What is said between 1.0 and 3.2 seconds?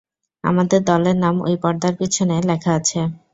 নাম ওই পর্দার পিছনে লেখা আছে।